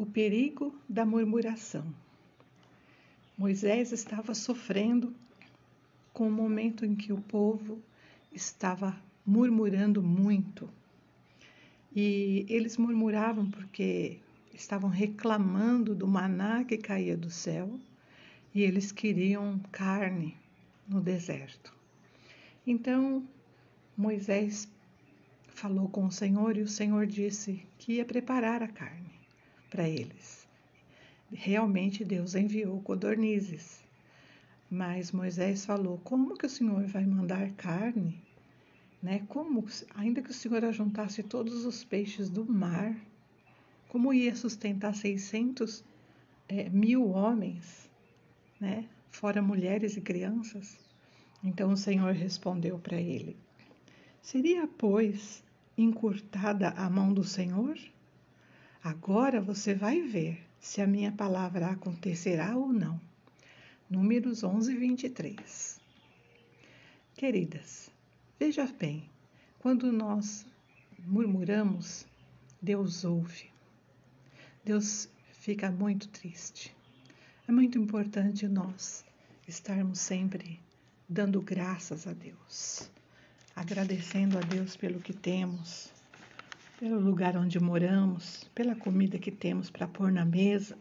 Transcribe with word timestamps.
O 0.00 0.06
perigo 0.06 0.74
da 0.88 1.04
murmuração. 1.04 1.84
Moisés 3.36 3.92
estava 3.92 4.32
sofrendo 4.32 5.14
com 6.10 6.26
o 6.26 6.32
momento 6.32 6.86
em 6.86 6.96
que 6.96 7.12
o 7.12 7.20
povo 7.20 7.78
estava 8.32 8.98
murmurando 9.26 10.02
muito. 10.02 10.70
E 11.94 12.46
eles 12.48 12.78
murmuravam 12.78 13.50
porque 13.50 14.18
estavam 14.54 14.88
reclamando 14.88 15.94
do 15.94 16.08
maná 16.08 16.64
que 16.64 16.78
caía 16.78 17.14
do 17.14 17.28
céu 17.28 17.78
e 18.54 18.62
eles 18.62 18.90
queriam 18.90 19.60
carne 19.70 20.34
no 20.88 21.02
deserto. 21.02 21.76
Então 22.66 23.22
Moisés 23.94 24.66
falou 25.48 25.90
com 25.90 26.06
o 26.06 26.10
Senhor 26.10 26.56
e 26.56 26.62
o 26.62 26.68
Senhor 26.68 27.06
disse 27.06 27.62
que 27.76 27.96
ia 27.96 28.04
preparar 28.06 28.62
a 28.62 28.68
carne 28.68 29.19
para 29.70 29.88
eles. 29.88 30.46
Realmente 31.32 32.04
Deus 32.04 32.34
enviou 32.34 32.82
codornizes. 32.82 33.80
Mas 34.68 35.12
Moisés 35.12 35.64
falou: 35.64 35.98
Como 36.04 36.36
que 36.36 36.46
o 36.46 36.50
Senhor 36.50 36.84
vai 36.86 37.06
mandar 37.06 37.50
carne? 37.52 38.20
Né? 39.02 39.24
Como, 39.28 39.64
ainda 39.94 40.20
que 40.20 40.30
o 40.30 40.34
Senhor 40.34 40.64
ajuntasse 40.64 41.22
todos 41.22 41.64
os 41.64 41.84
peixes 41.84 42.28
do 42.28 42.44
mar, 42.44 42.94
como 43.88 44.12
ia 44.12 44.34
sustentar 44.34 44.94
600 44.94 45.82
é, 46.48 46.68
mil 46.68 47.08
homens, 47.08 47.88
né? 48.60 48.86
fora 49.10 49.40
mulheres 49.40 49.96
e 49.96 50.00
crianças? 50.00 50.78
Então 51.42 51.72
o 51.72 51.76
Senhor 51.76 52.12
respondeu 52.12 52.78
para 52.78 53.00
ele: 53.00 53.36
Seria, 54.20 54.66
pois, 54.66 55.42
encurtada 55.78 56.70
a 56.70 56.90
mão 56.90 57.12
do 57.12 57.24
Senhor? 57.24 57.78
Agora 58.82 59.42
você 59.42 59.74
vai 59.74 60.00
ver 60.00 60.42
se 60.58 60.80
a 60.80 60.86
minha 60.86 61.12
palavra 61.12 61.66
acontecerá 61.66 62.56
ou 62.56 62.72
não. 62.72 62.98
Números 63.90 64.42
11, 64.42 64.74
23. 64.74 65.78
Queridas, 67.14 67.90
veja 68.38 68.64
bem, 68.64 69.04
quando 69.58 69.92
nós 69.92 70.46
murmuramos, 71.00 72.06
Deus 72.62 73.04
ouve. 73.04 73.50
Deus 74.64 75.10
fica 75.32 75.70
muito 75.70 76.08
triste. 76.08 76.74
É 77.46 77.52
muito 77.52 77.78
importante 77.78 78.48
nós 78.48 79.04
estarmos 79.46 79.98
sempre 79.98 80.58
dando 81.06 81.42
graças 81.42 82.06
a 82.06 82.14
Deus, 82.14 82.90
agradecendo 83.54 84.38
a 84.38 84.40
Deus 84.40 84.74
pelo 84.74 85.00
que 85.00 85.12
temos, 85.12 85.92
pelo 86.80 86.98
lugar 86.98 87.36
onde 87.36 87.60
moramos, 87.60 88.50
pela 88.54 88.74
comida 88.74 89.18
que 89.18 89.30
temos 89.30 89.68
para 89.68 89.86
pôr 89.86 90.10
na 90.10 90.24
mesa, 90.24 90.78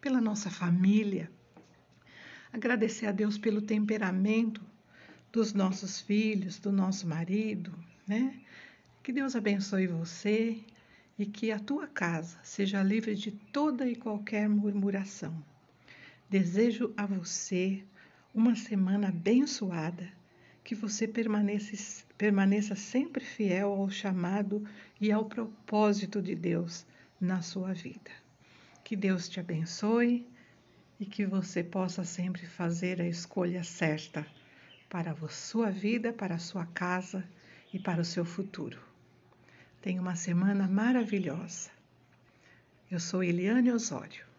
pela 0.00 0.18
nossa 0.18 0.50
família. 0.50 1.30
Agradecer 2.50 3.04
a 3.04 3.12
Deus 3.12 3.36
pelo 3.36 3.60
temperamento 3.60 4.62
dos 5.30 5.52
nossos 5.52 6.00
filhos, 6.00 6.58
do 6.58 6.72
nosso 6.72 7.06
marido, 7.06 7.70
né? 8.08 8.40
Que 9.02 9.12
Deus 9.12 9.36
abençoe 9.36 9.86
você 9.86 10.58
e 11.18 11.26
que 11.26 11.52
a 11.52 11.58
tua 11.58 11.86
casa 11.86 12.38
seja 12.42 12.82
livre 12.82 13.14
de 13.14 13.30
toda 13.30 13.86
e 13.86 13.94
qualquer 13.94 14.48
murmuração. 14.48 15.44
Desejo 16.30 16.94
a 16.96 17.04
você 17.04 17.84
uma 18.34 18.56
semana 18.56 19.08
abençoada 19.08 20.08
que 20.64 20.74
você 20.74 21.08
permaneça, 21.08 22.04
permaneça 22.16 22.74
sempre 22.74 23.24
fiel 23.24 23.72
ao 23.72 23.90
chamado 23.90 24.66
e 25.00 25.10
ao 25.10 25.24
propósito 25.24 26.22
de 26.22 26.34
Deus 26.34 26.86
na 27.20 27.42
sua 27.42 27.72
vida. 27.72 28.10
Que 28.84 28.96
Deus 28.96 29.28
te 29.28 29.40
abençoe 29.40 30.26
e 30.98 31.06
que 31.06 31.26
você 31.26 31.62
possa 31.64 32.04
sempre 32.04 32.46
fazer 32.46 33.00
a 33.00 33.08
escolha 33.08 33.64
certa 33.64 34.26
para 34.88 35.12
a 35.12 35.28
sua 35.28 35.70
vida, 35.70 36.12
para 36.12 36.34
a 36.34 36.38
sua 36.38 36.66
casa 36.66 37.24
e 37.72 37.78
para 37.78 38.02
o 38.02 38.04
seu 38.04 38.24
futuro. 38.24 38.78
Tenha 39.80 40.00
uma 40.00 40.14
semana 40.14 40.68
maravilhosa. 40.68 41.70
Eu 42.90 43.00
sou 43.00 43.24
Eliane 43.24 43.72
Osório. 43.72 44.31